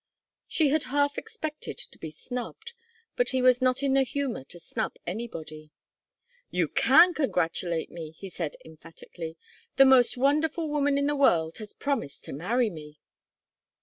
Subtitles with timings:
[0.47, 2.73] She had half expected to be snubbed,
[3.15, 5.69] but he was not in the humor to snub anybody.
[6.49, 9.37] "You can congratulate me!" he said, emphatically.
[9.75, 12.99] "The most wonderful woman in the world has promised to marry me."